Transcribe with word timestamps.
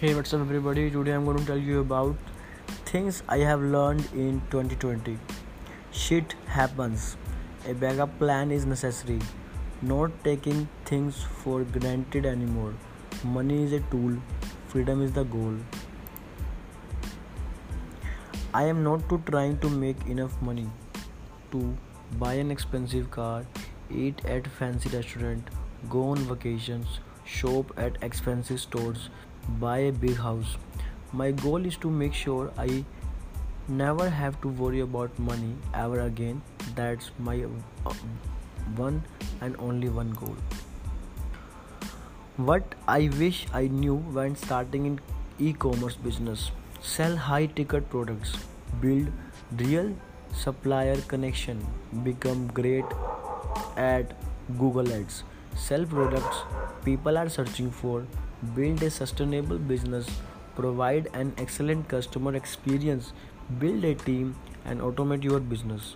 Hey, 0.00 0.14
what's 0.14 0.32
up, 0.32 0.40
everybody? 0.40 0.90
Today 0.90 1.12
I'm 1.12 1.26
going 1.26 1.36
to 1.36 1.44
tell 1.44 1.58
you 1.58 1.80
about 1.80 2.16
things 2.86 3.22
I 3.28 3.36
have 3.40 3.60
learned 3.60 4.06
in 4.14 4.40
2020. 4.50 5.18
Shit 5.92 6.34
happens. 6.46 7.18
A 7.68 7.74
backup 7.74 8.18
plan 8.18 8.50
is 8.50 8.64
necessary. 8.64 9.18
Not 9.82 10.24
taking 10.24 10.70
things 10.86 11.22
for 11.42 11.64
granted 11.64 12.24
anymore. 12.24 12.72
Money 13.22 13.62
is 13.64 13.74
a 13.74 13.80
tool, 13.90 14.16
freedom 14.68 15.02
is 15.02 15.12
the 15.12 15.24
goal. 15.24 15.58
I 18.54 18.64
am 18.64 18.82
not 18.82 19.06
too 19.10 19.22
trying 19.26 19.58
to 19.58 19.68
make 19.68 20.06
enough 20.06 20.40
money 20.40 20.70
to 21.52 21.76
buy 22.18 22.32
an 22.46 22.50
expensive 22.50 23.10
car, 23.10 23.44
eat 23.90 24.24
at 24.24 24.46
fancy 24.46 24.88
restaurant, 24.96 25.50
go 25.90 26.04
on 26.04 26.16
vacations, 26.16 27.00
shop 27.38 27.72
at 27.76 27.98
expensive 28.02 28.60
stores, 28.60 29.08
buy 29.64 29.78
a 29.78 29.92
big 29.92 30.16
house. 30.16 30.56
My 31.12 31.30
goal 31.30 31.66
is 31.66 31.76
to 31.84 31.90
make 31.90 32.14
sure 32.14 32.52
I 32.58 32.84
never 33.68 34.08
have 34.08 34.40
to 34.42 34.48
worry 34.48 34.80
about 34.80 35.18
money 35.18 35.54
ever 35.74 36.00
again. 36.00 36.42
That's 36.74 37.10
my 37.18 37.36
uh, 37.44 37.94
one 38.76 39.02
and 39.40 39.56
only 39.58 39.88
one 39.88 40.10
goal. 40.10 40.36
What 42.36 42.74
I 42.88 43.10
wish 43.18 43.46
I 43.52 43.66
knew 43.68 43.96
when 44.18 44.36
starting 44.36 44.86
in 44.86 45.00
e-commerce 45.38 45.96
business. 45.96 46.50
Sell 46.82 47.16
high 47.16 47.46
ticket 47.46 47.90
products, 47.90 48.36
build 48.80 49.08
real 49.58 49.94
supplier 50.32 50.96
connection, 51.12 51.66
become 52.04 52.46
great 52.48 52.84
at 53.76 54.14
Google 54.58 54.92
Ads. 54.92 55.24
Sell 55.54 55.84
products 55.84 56.44
people 56.84 57.18
are 57.18 57.28
searching 57.28 57.70
for, 57.70 58.06
build 58.54 58.82
a 58.82 58.90
sustainable 58.90 59.58
business, 59.58 60.08
provide 60.56 61.08
an 61.12 61.32
excellent 61.38 61.88
customer 61.88 62.34
experience, 62.34 63.12
build 63.58 63.84
a 63.84 63.94
team, 63.94 64.34
and 64.64 64.80
automate 64.80 65.22
your 65.22 65.40
business. 65.40 65.94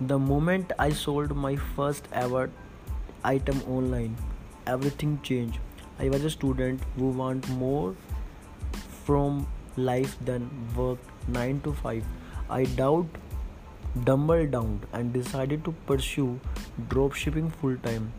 The 0.00 0.18
moment 0.18 0.72
I 0.78 0.90
sold 0.90 1.36
my 1.36 1.56
first 1.56 2.08
ever 2.12 2.50
item 3.22 3.62
online, 3.68 4.16
everything 4.66 5.20
changed. 5.22 5.58
I 5.98 6.08
was 6.08 6.24
a 6.24 6.30
student 6.30 6.82
who 6.96 7.10
want 7.10 7.48
more 7.50 7.94
from 9.04 9.46
life 9.76 10.16
than 10.24 10.50
work 10.74 10.98
9 11.28 11.60
to 11.62 11.72
5. 11.74 12.04
I 12.48 12.64
doubt 12.64 13.06
doubled 14.04 14.50
down 14.50 14.80
and 14.92 15.12
decided 15.12 15.64
to 15.64 15.72
pursue 15.86 16.40
dropshipping 16.88 17.52
full 17.52 17.76
time. 17.78 18.12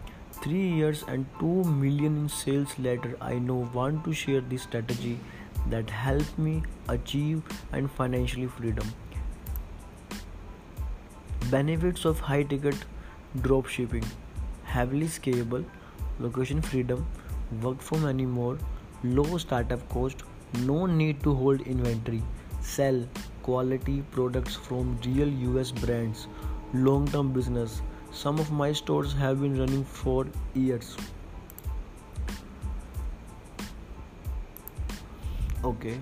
Three 0.43 0.67
years 0.67 1.03
and 1.07 1.25
2 1.39 1.63
million 1.63 2.17
in 2.17 2.29
sales 2.29 2.77
later, 2.79 3.15
I 3.21 3.39
now 3.39 3.69
want 3.73 4.03
to 4.05 4.13
share 4.13 4.41
this 4.41 4.63
strategy 4.63 5.19
that 5.69 5.89
helped 5.89 6.37
me 6.39 6.63
achieve 6.87 7.43
and 7.71 7.91
financially 7.91 8.47
freedom. 8.47 8.87
Benefits 11.49 12.05
of 12.05 12.19
high 12.19 12.43
ticket 12.43 12.75
dropshipping 13.37 14.05
heavily 14.71 15.07
scalable, 15.07 15.65
location 16.19 16.61
freedom, 16.61 17.05
work 17.61 17.81
from 17.81 18.05
anymore, 18.05 18.57
low 19.03 19.37
startup 19.37 19.87
cost, 19.89 20.23
no 20.59 20.85
need 20.85 21.21
to 21.23 21.33
hold 21.33 21.61
inventory, 21.61 22.23
sell 22.61 23.03
quality 23.43 24.03
products 24.11 24.55
from 24.55 24.97
real 25.05 25.27
US 25.53 25.71
brands, 25.71 26.27
long 26.73 27.07
term 27.07 27.31
business. 27.31 27.81
Some 28.11 28.39
of 28.39 28.51
my 28.51 28.71
stores 28.73 29.13
have 29.13 29.41
been 29.41 29.57
running 29.59 29.83
for 29.83 30.27
years. 30.53 30.95
Okay. 35.63 35.99